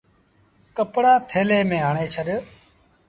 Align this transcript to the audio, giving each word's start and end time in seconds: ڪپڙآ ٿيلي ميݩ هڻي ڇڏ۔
ڪپڙآ 0.75 1.13
ٿيلي 1.29 1.59
ميݩ 1.69 1.83
هڻي 1.87 2.05
ڇڏ۔ 2.13 2.27